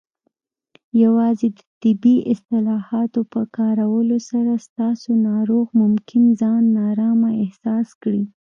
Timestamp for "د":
1.57-1.59